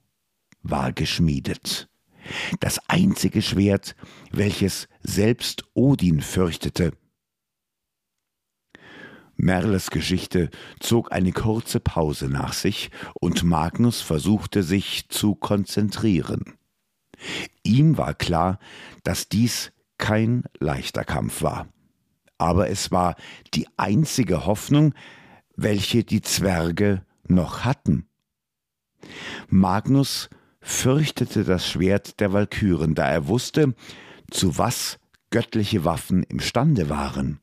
war 0.63 0.93
geschmiedet. 0.93 1.89
Das 2.59 2.79
einzige 2.89 3.41
Schwert, 3.41 3.95
welches 4.31 4.87
selbst 5.01 5.63
Odin 5.73 6.21
fürchtete, 6.21 6.93
Merles 9.39 9.91
Geschichte 9.91 10.49
zog 10.79 11.11
eine 11.11 11.31
kurze 11.31 11.79
Pause 11.79 12.27
nach 12.27 12.53
sich 12.53 12.89
und 13.13 13.43
Magnus 13.43 14.01
versuchte 14.01 14.63
sich 14.63 15.09
zu 15.09 15.35
konzentrieren. 15.35 16.57
Ihm 17.61 17.99
war 17.99 18.15
klar, 18.15 18.57
dass 19.03 19.29
dies 19.29 19.71
kein 19.97 20.43
leichter 20.59 21.03
Kampf 21.03 21.41
war. 21.41 21.67
Aber 22.37 22.69
es 22.69 22.91
war 22.91 23.15
die 23.53 23.67
einzige 23.77 24.45
Hoffnung, 24.45 24.93
welche 25.55 26.03
die 26.03 26.21
Zwerge 26.21 27.03
noch 27.27 27.65
hatten. 27.65 28.07
Magnus 29.49 30.29
fürchtete 30.61 31.43
das 31.43 31.67
Schwert 31.67 32.19
der 32.19 32.33
Walküren, 32.33 32.93
da 32.93 33.09
er 33.09 33.27
wusste, 33.27 33.73
zu 34.29 34.57
was 34.57 34.99
göttliche 35.29 35.85
Waffen 35.85 36.23
imstande 36.23 36.89
waren. 36.89 37.39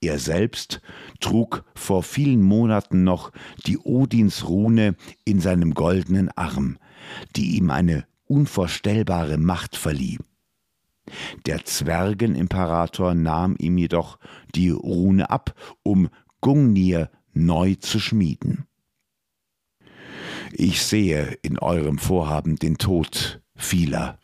Er 0.00 0.18
selbst 0.18 0.80
trug 1.20 1.64
vor 1.74 2.02
vielen 2.02 2.42
Monaten 2.42 3.04
noch 3.04 3.32
die 3.66 3.78
Odinsrune 3.78 4.94
in 5.24 5.40
seinem 5.40 5.74
goldenen 5.74 6.30
Arm, 6.36 6.78
die 7.34 7.56
ihm 7.56 7.70
eine 7.70 8.06
unvorstellbare 8.26 9.38
Macht 9.38 9.76
verlieh. 9.76 10.18
Der 11.46 11.64
Zwergenimperator 11.64 13.14
nahm 13.14 13.56
ihm 13.58 13.78
jedoch 13.78 14.18
die 14.54 14.70
Rune 14.70 15.30
ab, 15.30 15.54
um 15.82 16.08
Gungnir 16.40 17.10
neu 17.32 17.74
zu 17.76 18.00
schmieden. 18.00 18.66
Ich 20.52 20.82
sehe 20.82 21.38
in 21.42 21.58
eurem 21.58 21.98
Vorhaben 21.98 22.56
den 22.56 22.78
Tod 22.78 23.42
vieler, 23.54 24.18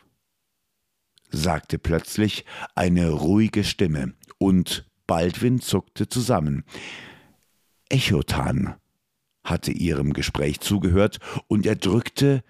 sagte 1.31 1.79
plötzlich 1.79 2.45
eine 2.75 3.11
ruhige 3.11 3.65
Stimme, 3.65 4.15
und 4.39 4.89
Baldwin 5.07 5.61
zuckte 5.61 6.09
zusammen. 6.09 6.65
Echotan 7.89 8.77
hatte 9.45 9.73
ihrem 9.73 10.13
Gespräch 10.13 10.61
zugehört, 10.61 11.19
und 11.49 11.67
er 11.67 11.77
drückte 11.77 12.43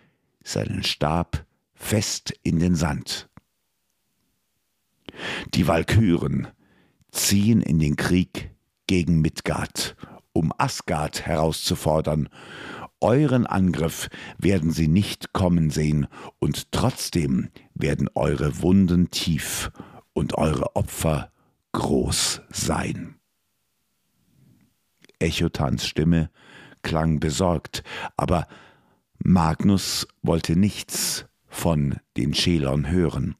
seinen 0.45 0.83
Stab 0.83 1.47
fest 1.75 2.33
in 2.43 2.61
den 2.61 2.75
Sand. 2.75 3.29
Die 5.55 5.69
Walküren 5.69 6.49
ziehen 7.11 7.61
in 7.61 7.79
den 7.79 7.97
Krieg 7.97 8.51
gegen 8.87 9.21
Midgard, 9.21 9.97
um 10.33 10.53
Asgard 10.59 11.27
herauszufordern. 11.27 12.29
Euren 13.01 13.47
Angriff 13.47 14.09
werden 14.39 14.71
sie 14.71 14.89
nicht 14.89 15.33
kommen 15.33 15.71
sehen, 15.71 16.07
und 16.39 16.73
trotzdem 16.73 17.51
werden 17.75 18.09
eure 18.15 18.63
Wunden 18.63 19.11
tief 19.11 19.71
und 20.13 20.39
eure 20.39 20.77
Opfer 20.77 21.33
groß 21.73 22.43
sein. 22.51 23.17
Echotans 25.19 25.87
Stimme 25.87 26.31
klang 26.83 27.21
besorgt, 27.21 27.83
aber 28.17 28.47
Magnus 29.19 30.07
wollte 30.23 30.57
nichts 30.57 31.27
von 31.47 31.97
den 32.17 32.35
Schelern 32.35 32.91
hören. 32.91 33.37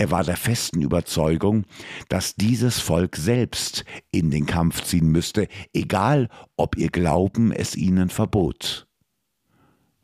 Er 0.00 0.10
war 0.10 0.24
der 0.24 0.38
festen 0.38 0.80
Überzeugung, 0.80 1.66
dass 2.08 2.34
dieses 2.34 2.80
Volk 2.80 3.16
selbst 3.16 3.84
in 4.10 4.30
den 4.30 4.46
Kampf 4.46 4.82
ziehen 4.82 5.12
müsste, 5.12 5.46
egal 5.74 6.30
ob 6.56 6.78
ihr 6.78 6.88
Glauben 6.88 7.52
es 7.52 7.76
ihnen 7.76 8.08
verbot. 8.08 8.88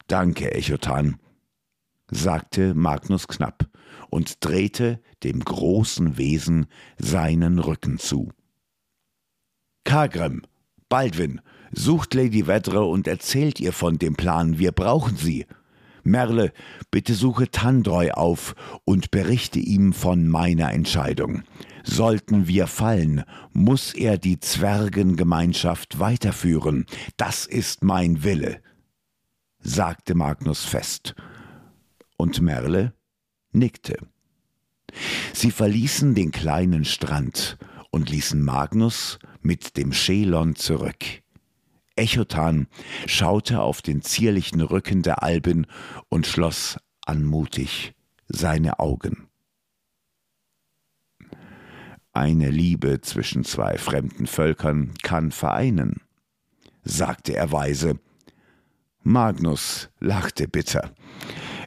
Danke, 0.06 0.52
Echotan, 0.52 1.18
sagte 2.10 2.74
Magnus 2.74 3.26
knapp 3.26 3.70
und 4.10 4.44
drehte 4.44 5.00
dem 5.24 5.40
großen 5.40 6.18
Wesen 6.18 6.66
seinen 6.98 7.58
Rücken 7.58 7.96
zu. 7.98 8.28
Kagrem, 9.84 10.42
Baldwin, 10.90 11.40
sucht 11.72 12.12
Lady 12.12 12.46
Vedre 12.46 12.84
und 12.84 13.08
erzählt 13.08 13.60
ihr 13.60 13.72
von 13.72 13.96
dem 13.96 14.14
Plan, 14.14 14.58
wir 14.58 14.72
brauchen 14.72 15.16
sie. 15.16 15.46
Merle, 16.06 16.52
bitte 16.90 17.14
suche 17.14 17.50
Tandroy 17.50 18.12
auf 18.12 18.54
und 18.84 19.10
berichte 19.10 19.58
ihm 19.58 19.92
von 19.92 20.28
meiner 20.28 20.72
Entscheidung. 20.72 21.42
Sollten 21.84 22.48
wir 22.48 22.66
fallen, 22.66 23.24
muss 23.52 23.94
er 23.94 24.18
die 24.18 24.40
Zwergengemeinschaft 24.40 25.98
weiterführen. 25.98 26.86
Das 27.16 27.46
ist 27.46 27.84
mein 27.84 28.24
Wille, 28.24 28.60
sagte 29.58 30.14
Magnus 30.14 30.64
fest. 30.64 31.14
Und 32.16 32.40
Merle 32.40 32.94
nickte. 33.52 33.98
Sie 35.32 35.50
verließen 35.50 36.14
den 36.14 36.30
kleinen 36.30 36.84
Strand 36.84 37.58
und 37.90 38.10
ließen 38.10 38.42
Magnus 38.42 39.18
mit 39.42 39.76
dem 39.76 39.92
Schelon 39.92 40.56
zurück. 40.56 41.22
Echotan 41.96 42.68
schaute 43.06 43.60
auf 43.60 43.82
den 43.82 44.02
zierlichen 44.02 44.60
Rücken 44.60 45.02
der 45.02 45.22
Alben 45.22 45.66
und 46.08 46.26
schloss 46.26 46.78
anmutig 47.04 47.94
seine 48.28 48.78
Augen. 48.78 49.28
Eine 52.12 52.50
Liebe 52.50 53.00
zwischen 53.00 53.44
zwei 53.44 53.76
fremden 53.76 54.26
Völkern 54.26 54.94
kann 55.02 55.32
vereinen, 55.32 56.00
sagte 56.82 57.36
er 57.36 57.52
weise. 57.52 57.98
Magnus 59.02 59.90
lachte 60.00 60.48
bitter. 60.48 60.94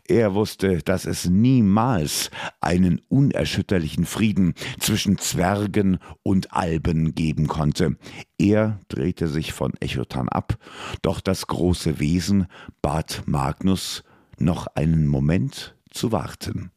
Er 0.09 0.33
wusste, 0.33 0.79
dass 0.79 1.05
es 1.05 1.25
niemals 1.29 2.31
einen 2.61 2.99
unerschütterlichen 3.09 4.07
Frieden 4.07 4.55
zwischen 4.79 5.19
Zwergen 5.19 5.99
und 6.23 6.51
Alben 6.51 7.13
geben 7.13 7.47
konnte. 7.47 7.95
Er 8.39 8.79
drehte 8.87 9.27
sich 9.27 9.53
von 9.53 9.75
Echotan 9.79 10.27
ab, 10.27 10.57
doch 11.03 11.21
das 11.21 11.45
große 11.45 11.99
Wesen 11.99 12.47
bat 12.81 13.21
Magnus, 13.27 14.03
noch 14.39 14.65
einen 14.73 15.05
Moment 15.05 15.75
zu 15.91 16.11
warten. 16.11 16.71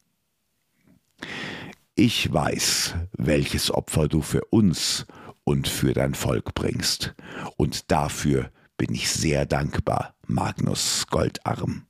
Ich 1.95 2.31
weiß, 2.31 2.97
welches 3.17 3.71
Opfer 3.71 4.09
du 4.09 4.21
für 4.21 4.45
uns 4.51 5.07
und 5.45 5.69
für 5.69 5.95
dein 5.95 6.13
Volk 6.13 6.53
bringst, 6.53 7.15
und 7.57 7.91
dafür 7.91 8.51
bin 8.77 8.93
ich 8.93 9.11
sehr 9.11 9.47
dankbar, 9.47 10.17
Magnus 10.27 11.07
Goldarm 11.07 11.87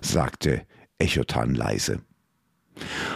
sagte 0.00 0.66
Echotan 0.98 1.54
leise. 1.54 2.00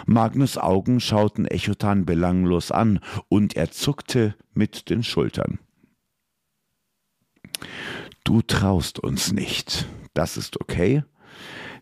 Magnus 0.07 0.59
Augen 0.59 1.01
schauten 1.01 1.47
Echotan 1.47 2.05
belanglos 2.05 2.71
an, 2.71 3.01
und 3.29 3.57
er 3.57 3.71
zuckte 3.71 4.35
mit 4.55 4.91
den 4.91 5.03
Schultern. 5.03 5.59
Du 8.25 8.43
traust 8.43 8.99
uns 8.99 9.33
nicht, 9.33 9.87
das 10.15 10.37
ist 10.37 10.61
okay. 10.61 11.05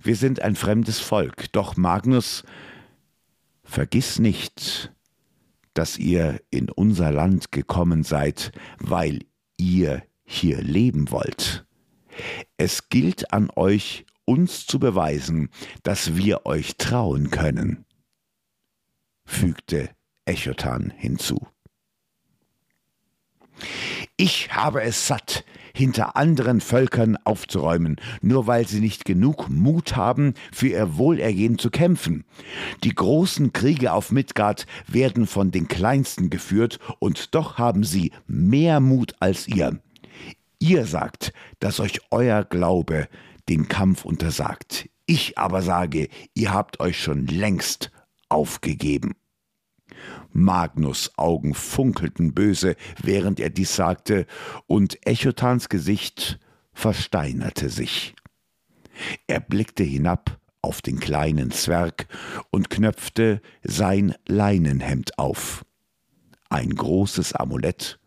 Wir 0.03 0.17
sind 0.17 0.41
ein 0.41 0.57
fremdes 0.57 0.99
Volk, 0.99 1.53
doch 1.53 1.77
Magnus, 1.77 2.45
vergiss 3.63 4.19
nicht, 4.19 4.93
dass 5.75 5.99
ihr 5.99 6.41
in 6.51 6.71
unser 6.71 7.13
Land 7.13 7.53
gekommen 7.53 8.03
seid, 8.03 8.53
weil 8.79 9.21
ihr 9.57 10.03
hier 10.25 10.63
leben 10.63 11.11
wollt. 11.11 11.67
Es 12.57 12.89
gilt 12.89 13.33
an 13.33 13.51
euch, 13.55 14.05
uns 14.31 14.65
zu 14.65 14.79
beweisen, 14.79 15.49
dass 15.83 16.15
wir 16.15 16.47
euch 16.47 16.77
trauen 16.77 17.31
können, 17.31 17.85
fügte 19.27 19.91
Echotan 20.25 20.93
hinzu. 20.97 21.49
Ich 24.17 24.55
habe 24.55 24.83
es 24.83 25.09
satt, 25.09 25.45
hinter 25.75 26.15
anderen 26.15 26.61
Völkern 26.61 27.17
aufzuräumen, 27.25 27.97
nur 28.23 28.47
weil 28.47 28.69
sie 28.69 28.79
nicht 28.79 29.05
genug 29.05 29.49
Mut 29.49 29.97
haben, 29.97 30.35
für 30.53 30.69
ihr 30.69 30.97
Wohlergehen 30.97 31.59
zu 31.59 31.71
kämpfen. 31.71 32.25
Die 32.85 32.95
großen 32.95 33.53
Kriege 33.53 33.93
auf 33.93 34.13
Midgard 34.13 34.67
werden 34.87 35.27
von 35.27 35.51
den 35.51 35.67
Kleinsten 35.67 36.31
geführt, 36.31 36.79
und 37.01 37.35
doch 37.35 37.59
haben 37.59 37.83
sie 37.83 38.13
mehr 38.29 38.79
Mut 38.79 39.17
als 39.19 39.49
ihr. 39.49 39.81
Ihr 40.61 40.85
sagt, 40.87 41.33
dass 41.59 41.81
euch 41.81 42.01
euer 42.11 42.45
Glaube 42.45 43.09
den 43.49 43.69
Kampf 43.69 44.05
untersagt. 44.05 44.89
Ich 45.07 45.39
aber 45.39 45.63
sage, 45.63 46.09
ihr 46.35 46.53
habt 46.53 46.81
euch 46.81 47.01
schon 47.03 47.27
längst 47.27 47.91
aufgegeben. 48.29 49.15
Magnus 50.33 51.11
Augen 51.17 51.55
funkelten 51.55 52.33
böse, 52.35 52.77
während 53.03 53.41
er 53.41 53.51
dies 53.51 53.75
sagte, 53.75 54.27
und 54.67 55.05
Echotans 55.07 55.69
Gesicht 55.69 56.39
versteinerte 56.73 57.69
sich. 57.69 58.15
Er 59.27 59.41
blickte 59.41 59.83
hinab 59.83 60.39
auf 60.63 60.83
den 60.83 61.01
kleinen 61.01 61.51
Zwerg 61.51 62.07
und 62.51 62.71
knöpfte 62.71 63.41
sein 63.63 64.15
Leinenhemd 64.27 65.19
auf. 65.19 65.65
Ein 66.49 66.71
großes 66.71 67.35
Amulett 67.35 67.99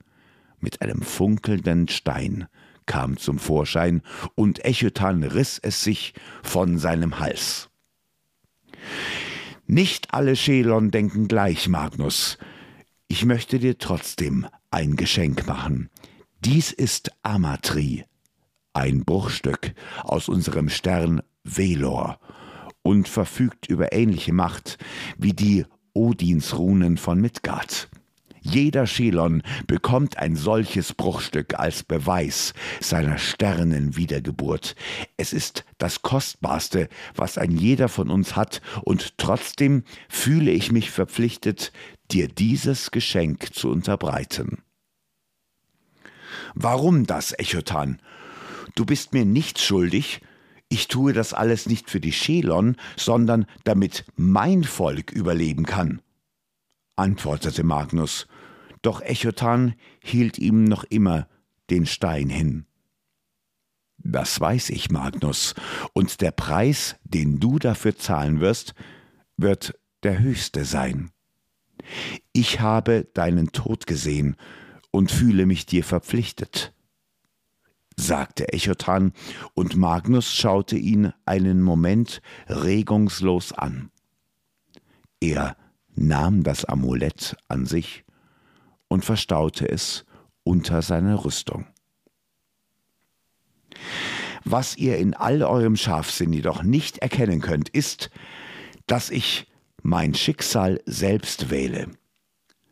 mit 0.60 0.82
einem 0.82 1.02
funkelnden 1.02 1.88
Stein 1.88 2.48
kam 2.86 3.18
zum 3.18 3.40
Vorschein, 3.40 4.02
und 4.36 4.64
Echotan 4.66 5.24
riss 5.24 5.60
es 5.62 5.84
sich 5.84 6.14
von 6.44 6.78
seinem 6.78 7.20
Hals. 7.20 7.70
Nicht 9.66 10.14
alle 10.14 10.36
Schelon 10.36 10.92
denken 10.92 11.28
gleich, 11.28 11.68
Magnus. 11.70 12.38
Ich 13.08 13.26
möchte 13.26 13.60
dir 13.60 13.78
trotzdem 13.78 14.48
ein 14.72 14.96
Geschenk 14.96 15.48
machen. 15.48 15.90
Dies 16.40 16.72
ist 16.72 17.12
Amatri, 17.24 18.06
ein 18.74 19.06
Bruchstück 19.06 19.74
aus 20.04 20.28
unserem 20.28 20.68
Stern 20.70 21.22
Velor 21.44 22.20
und 22.82 23.08
verfügt 23.08 23.68
über 23.68 23.94
ähnliche 23.94 24.34
Macht 24.34 24.78
wie 25.18 25.34
die 25.34 25.66
Odinsrunen 25.94 26.98
von 26.98 27.22
Midgard. 27.22 27.90
Jeder 28.46 28.86
Schelon 28.88 29.42
bekommt 29.68 30.18
ein 30.18 30.36
solches 30.36 30.94
Bruchstück 30.94 31.58
als 31.58 31.84
Beweis 31.84 32.54
seiner 32.82 33.18
Sternenwiedergeburt. 33.18 34.76
Es 35.16 35.32
ist 35.32 35.64
das 35.78 36.02
Kostbarste, 36.02 36.90
was 37.16 37.38
ein 37.38 37.52
jeder 37.52 37.88
von 37.88 38.10
uns 38.10 38.36
hat, 38.36 38.62
und 38.84 39.18
trotzdem 39.18 39.84
fühle 40.10 40.52
ich 40.52 40.74
mich 40.74 40.92
verpflichtet, 40.92 41.72
dir 42.12 42.28
dieses 42.28 42.92
Geschenk 42.92 43.54
zu 43.54 43.72
unterbreiten. 43.72 44.62
Warum 46.54 47.06
das, 47.06 47.32
Echotan? 47.32 48.02
Du 48.76 48.86
bist 48.86 49.14
mir 49.14 49.24
nichts 49.24 49.64
schuldig, 49.64 50.20
ich 50.68 50.90
tue 50.90 51.14
das 51.14 51.34
alles 51.34 51.68
nicht 51.68 51.90
für 51.90 52.02
die 52.02 52.12
Schelon, 52.12 52.76
sondern 52.98 53.46
damit 53.64 54.06
mein 54.18 54.64
Volk 54.66 55.12
überleben 55.12 55.66
kann, 55.66 56.02
antwortete 56.96 57.64
Magnus, 57.64 58.28
doch 58.84 59.02
Echotan 59.02 59.74
hielt 60.02 60.38
ihm 60.38 60.64
noch 60.66 60.84
immer 60.84 61.28
den 61.70 61.86
Stein 61.86 62.30
hin. 62.30 62.66
Das 63.98 64.40
weiß 64.40 64.70
ich, 64.70 64.92
Magnus, 64.92 65.56
und 65.94 66.22
der 66.22 66.32
Preis, 66.32 66.98
den 67.04 67.40
du 67.40 67.58
dafür 67.58 67.98
zahlen 67.98 68.40
wirst, 68.40 68.76
wird 69.38 69.80
der 70.04 70.20
höchste 70.20 70.66
sein. 70.66 71.10
Ich 72.34 72.60
habe 72.60 73.08
deinen 73.14 73.52
Tod 73.52 73.88
gesehen 73.88 74.36
und 74.92 75.12
fühle 75.12 75.46
mich 75.46 75.66
dir 75.66 75.84
verpflichtet 75.84 76.74
sagte 77.98 78.52
Echotan, 78.54 79.14
und 79.54 79.76
Magnus 79.76 80.34
schaute 80.34 80.78
ihn 80.78 81.14
einen 81.26 81.62
Moment 81.62 82.22
regungslos 82.48 83.52
an. 83.54 83.92
Er 85.20 85.56
nahm 85.96 86.44
das 86.44 86.66
Amulett 86.66 87.38
an 87.48 87.66
sich 87.66 88.03
und 88.88 89.06
verstaute 89.06 89.68
es 89.68 90.06
unter 90.44 90.82
seiner 90.82 91.24
Rüstung. 91.26 91.66
Was 94.46 94.78
ihr 94.78 94.98
in 94.98 95.14
all 95.14 95.42
eurem 95.42 95.76
Scharfsinn 95.76 96.34
jedoch 96.34 96.64
nicht 96.64 96.98
erkennen 96.98 97.42
könnt, 97.42 97.70
ist, 97.70 98.10
dass 98.88 99.10
ich 99.10 99.48
mein 99.82 100.14
Schicksal 100.14 100.82
selbst 100.86 101.50
wähle. 101.50 101.88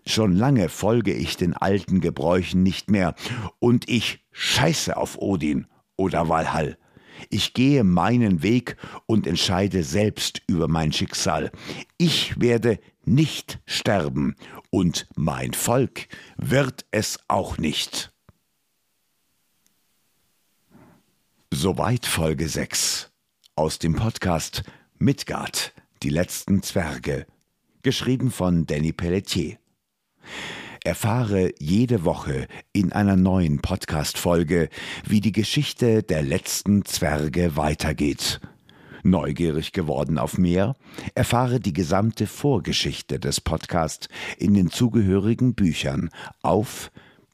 Schon 0.06 0.36
lange 0.36 0.67
folge 0.69 1.13
ich 1.13 1.38
den 1.38 1.54
alten 1.54 2.02
Gebräuchen 2.02 2.63
nicht 2.63 2.89
mehr, 2.89 3.15
und 3.60 3.88
ich 3.88 4.26
scheiße 4.32 4.97
auf 4.97 5.17
Odin 5.19 5.67
oder 5.95 6.28
Valhall. 6.28 6.78
Ich 7.29 7.53
gehe 7.53 7.84
meinen 7.84 8.43
Weg 8.43 8.77
und 9.05 9.27
entscheide 9.27 9.84
selbst 9.84 10.41
über 10.47 10.67
mein 10.67 10.91
Schicksal. 10.91 11.51
Ich 11.97 12.39
werde 12.39 12.79
nicht 13.03 13.60
sterben, 13.65 14.36
und 14.71 15.07
mein 15.15 15.53
Volk 15.53 16.07
wird 16.38 16.86
es 16.91 17.19
auch 17.27 17.57
nicht. 17.57 18.12
Soweit 21.53 22.05
Folge 22.05 22.47
6 22.47 23.12
aus 23.55 23.77
dem 23.77 23.95
Podcast 23.95 24.63
Midgard, 24.97 25.73
die 26.01 26.10
letzten 26.10 26.63
Zwerge, 26.63 27.27
geschrieben 27.84 28.31
von 28.31 28.65
Danny 28.65 28.93
Pelletier. 28.93 29.57
Erfahre 30.84 31.54
jede 31.60 32.06
Woche 32.06 32.48
in 32.74 32.91
einer 32.91 33.15
neuen 33.15 33.62
Podcast-Folge, 33.62 34.67
wie 35.06 35.22
die 35.22 35.32
Geschichte 35.32 36.02
der 36.02 36.24
letzten 36.24 36.86
Zwerge 36.86 37.56
weitergeht. 37.56 38.39
Neugierig 39.04 39.74
geworden 39.74 40.17
auf 40.17 40.39
mehr? 40.39 40.76
Erfahre 41.13 41.60
die 41.60 41.74
gesamte 41.74 42.26
Vorgeschichte 42.26 43.20
des 43.20 43.41
Podcasts 43.41 44.08
in 44.39 44.56
den 44.56 44.72
zugehörigen 44.72 45.54
Büchern 45.54 46.10
auf 46.41 46.91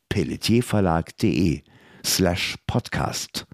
pelletierverlag.de 0.09 1.61
slash 2.05 2.55
podcast. 2.67 3.47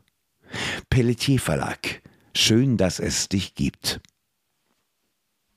Pelletier 0.89 1.39
Verlag. 1.39 2.01
Schön, 2.36 2.77
dass 2.77 2.99
es 2.99 3.29
dich 3.29 3.53
gibt. 3.53 4.01